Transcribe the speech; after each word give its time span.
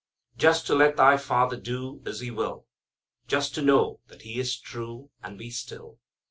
"Just 0.35 0.65
to 0.65 0.73
let 0.73 0.97
thy 0.97 1.15
Father 1.15 1.55
do 1.55 2.01
As 2.07 2.21
He 2.21 2.31
will. 2.31 2.65
Just 3.27 3.53
to 3.53 3.61
know 3.61 3.99
that 4.07 4.23
He 4.23 4.39
is 4.39 4.57
true, 4.59 5.11
And 5.21 5.37
be 5.37 5.51
still. 5.51 5.99